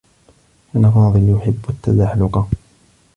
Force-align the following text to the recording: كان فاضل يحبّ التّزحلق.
كان 0.73 0.91
فاضل 0.91 1.29
يحبّ 1.35 1.65
التّزحلق. 1.69 2.47